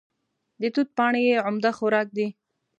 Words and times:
د 0.61 0.63
توت 0.73 0.89
پاڼې 0.97 1.21
یې 1.29 1.35
عمده 1.47 1.71
خوراک 1.77 2.07
دی. 2.17 2.27